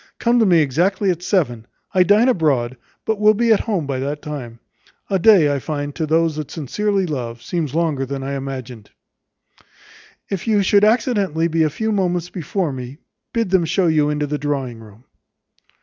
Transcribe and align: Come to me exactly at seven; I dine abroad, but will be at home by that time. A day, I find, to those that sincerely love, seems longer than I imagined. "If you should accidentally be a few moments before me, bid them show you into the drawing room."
Come 0.17 0.39
to 0.39 0.47
me 0.47 0.61
exactly 0.61 1.11
at 1.11 1.21
seven; 1.21 1.67
I 1.93 2.01
dine 2.01 2.27
abroad, 2.27 2.75
but 3.05 3.19
will 3.19 3.35
be 3.35 3.53
at 3.53 3.59
home 3.59 3.85
by 3.85 3.99
that 3.99 4.23
time. 4.23 4.59
A 5.11 5.19
day, 5.19 5.53
I 5.53 5.59
find, 5.59 5.93
to 5.93 6.07
those 6.07 6.37
that 6.37 6.49
sincerely 6.49 7.05
love, 7.05 7.43
seems 7.43 7.75
longer 7.75 8.03
than 8.03 8.23
I 8.23 8.33
imagined. 8.33 8.89
"If 10.27 10.47
you 10.47 10.63
should 10.63 10.83
accidentally 10.83 11.47
be 11.47 11.61
a 11.61 11.69
few 11.69 11.91
moments 11.91 12.31
before 12.31 12.73
me, 12.73 12.97
bid 13.31 13.51
them 13.51 13.63
show 13.65 13.85
you 13.85 14.09
into 14.09 14.25
the 14.25 14.39
drawing 14.39 14.79
room." 14.79 15.03